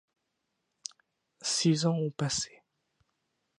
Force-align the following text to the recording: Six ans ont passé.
Six 1.43 1.85
ans 1.85 1.93
ont 1.93 2.09
passé. 2.09 2.63